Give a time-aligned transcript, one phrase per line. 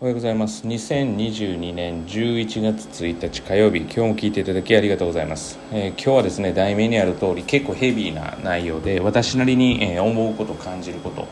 [0.00, 0.64] おはようございます。
[0.64, 11.26] 2022年11月1日火曜日今日も聞いていただきありがとうございます、えー、今日はですね題名にある通り結構ヘビーな内容で私なりに、えー、思うこと感じること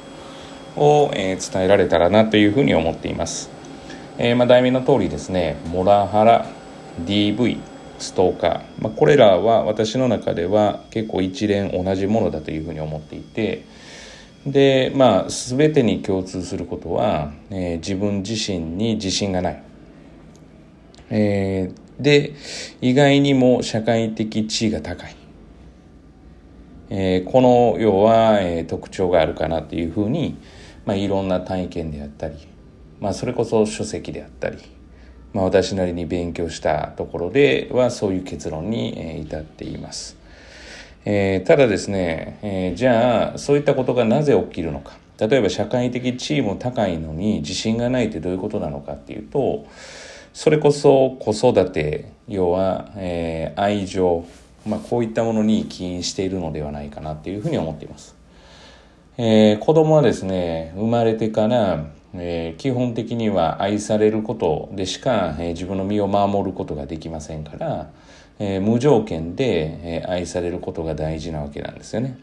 [0.82, 3.50] を、えー、伝えられたらなというふうに思っています、
[4.19, 6.48] えまあ、題名の通りですねモラハラ
[7.04, 7.60] DV
[8.01, 13.64] ストーカー、まあ、これらは私の中では結構一連同じものだというふうに思っていて
[14.47, 19.62] でまあ全てに共通することは、えー、自分自身に自信がない、
[21.11, 22.33] えー、で
[22.80, 25.17] 意外にも社会的地位が高い、
[26.91, 30.39] えー、この要は、え、特徴があるかなというふうに、
[30.84, 32.37] まあ、いろんな体験であったり、
[33.01, 34.59] まあ、それこそ書籍であったり、
[35.33, 40.26] まあ、私なりに勉強したところではそういう結論に、え、至っています。
[41.09, 49.66] えー、ただですね、えー、じゃあそういったことがなぜ起きるのか例えば社会的地位も高いのに自信がないってどういうことなのかっていうと
[50.34, 54.27] それこそ子育て要は、えー、愛情、
[54.66, 58.16] まあ、こういったものに起因しているのではないかなっていうふうに思っています。
[59.16, 61.86] えー、子供はですね生まれてから、
[62.20, 67.91] えー、基本的には愛されることでしか、えー、自分の身を守ることができませんから
[68.39, 72.19] えー、無条件で、え、愛されることが大事なわけなんですよね。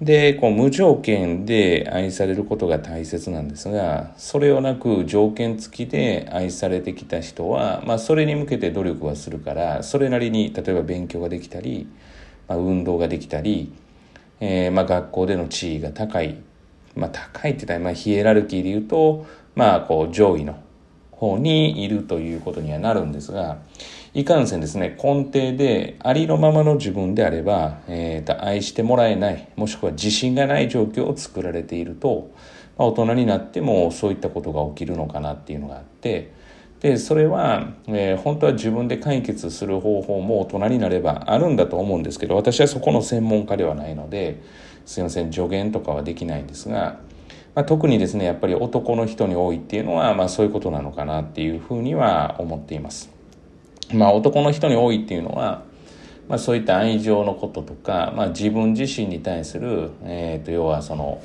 [0.00, 11.86] で、こう無条件で愛されることが大切なんですが、それをなく条件付きで愛されてきた人は、まあそれに向けて努力はするから、それなりに例えば勉強ができたり、
[12.48, 13.72] まあ、運動ができたり、
[14.40, 16.36] え、まあ学校での地位が高い、
[16.94, 20.58] まあ高いって言ったら、まあヒエラルキーで言うと、まあこう上位の
[21.10, 23.58] 方にいるということにはなるんですが、
[24.12, 32.30] いかんせんですね、根底でありのままの自分であれば、えー、と愛してもらえない、もしくは自信がない状況を作られていると、
[32.78, 36.32] まあ、大人になってもそういったことが起きるのかなっていうのがあって、
[36.84, 44.42] で、それは、えー、本当は自分で解決する方法も大人になればあるんだと思うんですけど、私はそこの専門家ではないので、
[44.84, 47.00] すいません、助言とかはできないんですが、
[47.54, 53.10] まあ、特にですね、やっぱり男の人に多いっていうのは、まあそういうことなのかなっていうふうには思っています。
[53.94, 55.62] まあ男の人に多いっていうのは、
[56.28, 61.22] まあそういった愛情のこととか、まあ自分自身に対する、え、ー、と、要はその、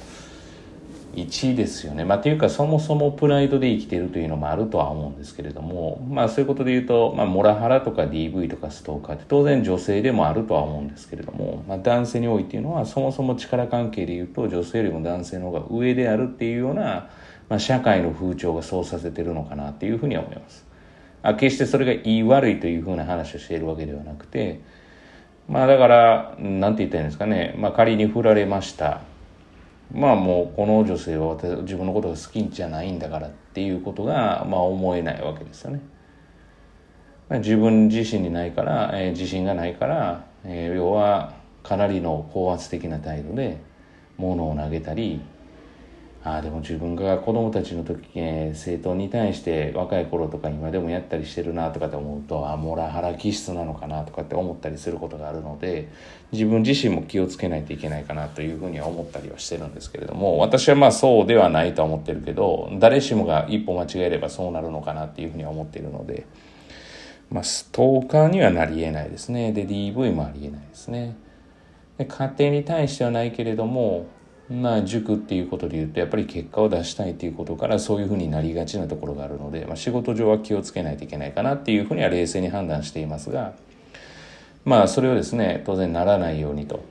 [1.16, 2.06] 1ですよね。
[2.06, 17.10] まあ、というか、そもそもプライドで生きてるというのもあるとは思うんですけれども、まあ、そういうことで言うと、まあ、モラハラとか DV とかストーカーって当然女性でもあるとは思うんですけれども、まあ、男性に多いていうのは、そもそも力関係で言うと、女性よりも男性の方が上であるっていうような、
[17.50, 20.66] まあ、社会の風潮がそうさせてるのかなっていうふうには思います。
[21.22, 24.62] あ決してそれが言い悪いというふうな話をしているわけではなくて、
[25.50, 27.56] まあだから、なんて言ったらいいんですかね。
[27.58, 29.02] まあ仮に振られました。
[29.92, 35.82] まあもうこの女性は自分のことが好きじゃないんだからっていうことが、まあ思えないわけですよね。
[37.30, 43.62] 自分自身にないから、えー、自信がないから、えー、要はかなりの高圧的な態度で
[44.18, 45.22] 物を投げたり、
[46.22, 55.88] ああでも自分が子供たちの時、えー、生徒に対して若い頃とか今でもやったりしてるなとかって思うとあモラハラ気質なのかなとかって思ったりすることがあるので
[56.34, 66.26] 自分自身も気をつけないといけないかなというふうには思ったりはしてるんですけれども私はまあそうではないとは思ってるけど誰しもが一歩間違えればそうなるのかなっていうふうには思っているので、
[67.32, 69.54] まあ、ストーカーにはなりえないですね。
[69.54, 71.16] で DV もありえないですね。
[71.98, 74.08] で家庭に対してはないけれども
[74.50, 83.54] まあ、塾っていうことで言うとやっぱり結果を出したいっていうことからそういうふうになりがちなところがあるので、まあ、仕事上は気をつけないといけないかなっていうふうには冷静に判断していますが
[84.66, 86.84] まあそれをですね当然ならないようにと。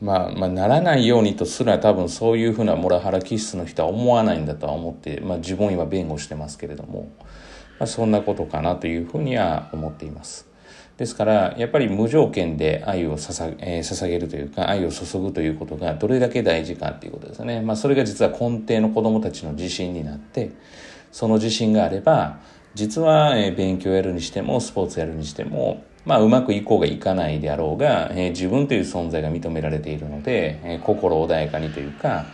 [0.00, 7.10] まあ、まあ、ならないようにとすら多分そういうふうなモラハラ気質の人は思わないんだとは思って、まあ、自分今弁護してますけれども、
[7.78, 10.46] まあ、そんなことかなというふうには思っています。
[10.96, 17.60] ですから、やっぱり無条件で愛を捧,、え、捧げるというか、愛を注ぐということがどれだけ大事かっていうことですね。
[17.60, 20.52] まあ、それが実は根底の子供たちの自信になって、
[21.12, 22.38] その自信があれば、
[22.74, 32.26] 実は、勉強やるにしても、スポーツやるにしても、まあ、うまくいこうがいかないであろうが、自分という存在が認められているので、心穏やかにというか、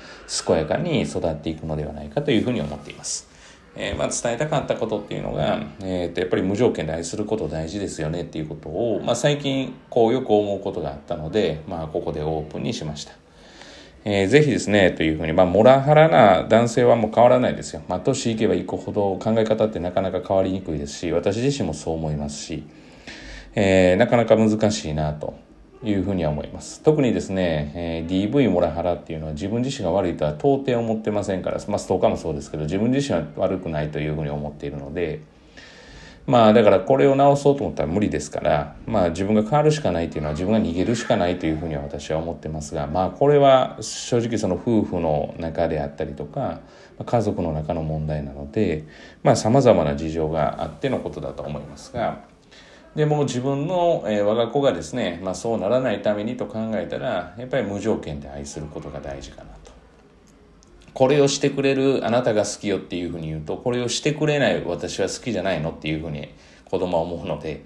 [0.47, 3.32] 健やかに育っていくのではないかというふうに思っています。
[3.75, 13.15] えー、まあ、伝えたかったことっていうのが、えー、とやっぱり無条件で愛すること大事ですよねっていうことを、まあ、最近こうよく思うことがあったので、まあ、ここでオープンにしました。
[14.05, 17.83] えー、ぜひですね、というふうに、まあ、モラハラな男性はもう変わらないですよ。
[17.89, 22.65] まあ、年いけばいくほど考え方ってなかなか変わりにくいですし、私自身もそう思いますし、
[23.55, 25.35] えー、なかなか難しいなと。
[25.85, 26.81] いうふうには思います。
[26.83, 35.21] 特にですね、えー、DV モラハラっていうのは自分自身が悪いとは到底思ってませんから、まあ、ストーカーもそうですけど、自分自身は悪くないというふうに思っているので、
[36.25, 46.61] まあだからこれを直そうと思ったら無理ですから、まあ自分が変わるしかないっていうのは自分が逃げるしかないというふうには私は思ってますが、まあこれは正直その夫婦の中であったりとか、
[47.05, 48.85] 家族の中の問題なので、
[49.25, 52.21] まあ様々な事情があってのことだと思いますが、
[52.95, 59.73] でも自分の、えー、我が子がですね、まあ、そうならないためにと考えたらやっぱり無条件で愛することが大事かなと。
[60.93, 66.29] これをしてくれるあなたが好きよっていうふうに言うとこれをしてくれない私は好きじゃないのっていうふうに
[66.67, 67.65] 子供は思うので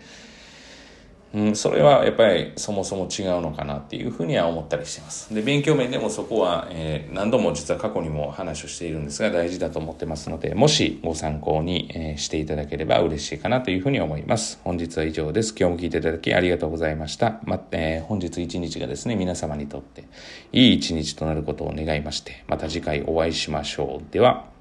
[1.36, 5.34] うん、それはやっぱりそもそも違うのかなっていうふうには思ったりしてます。
[5.34, 14.58] で、勉強面でもそこは、えー、何度も実は過去にも話をしているんですが大事だと思ってますので、もしご参考に、えー、していただければ嬉しいかなというふうに思います。
[14.64, 15.54] 本日は以上です。
[15.54, 17.38] 今日も聞いていただきありがとうございました。
[17.44, 20.04] ま、えー、本日一日がですね、皆様にとって
[20.52, 24.10] いい一日となることを願いまして、また次回お会いしましょう。
[24.10, 24.55] では、